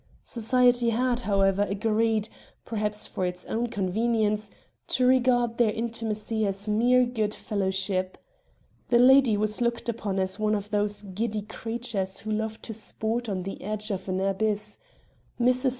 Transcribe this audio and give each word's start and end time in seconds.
Society 0.23 0.89
had, 0.89 1.19
however, 1.19 1.61
agreed, 1.69 2.27
perhaps 2.65 3.05
for 3.05 3.23
its 3.23 3.45
own 3.45 3.67
convenience, 3.67 4.49
to 4.87 5.05
regard 5.05 5.59
their 5.59 5.69
intimacy 5.69 6.43
as 6.47 6.67
mere 6.67 7.05
good 7.05 7.35
fellowship. 7.35 8.17
The 8.87 8.97
lady 8.97 9.37
was 9.37 9.61
looked 9.61 9.87
upon 9.89 10.17
as 10.17 10.39
one 10.39 10.55
of 10.55 10.71
those 10.71 11.03
giddy 11.03 11.43
creatures 11.43 12.21
who 12.21 12.31
love 12.31 12.59
to 12.63 12.73
sport 12.73 13.29
on 13.29 13.43
the 13.43 13.61
edge 13.61 13.91
of 13.91 14.09
an 14.09 14.19
abyss. 14.19 14.79
Mrs. 15.39 15.69